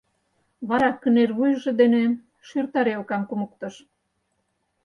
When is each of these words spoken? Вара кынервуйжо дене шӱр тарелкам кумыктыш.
Вара 0.69 0.89
кынервуйжо 1.01 1.71
дене 1.81 2.03
шӱр 2.47 2.65
тарелкам 2.73 3.23
кумыктыш. 3.29 3.75